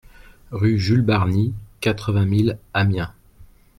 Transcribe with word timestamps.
Rue 0.49 0.79
Jules 0.79 1.03
Barni, 1.03 1.53
quatre-vingt 1.79 2.25
mille 2.25 2.57
Amiens 2.73 3.13